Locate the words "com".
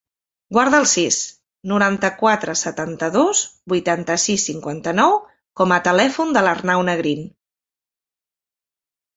5.63-5.77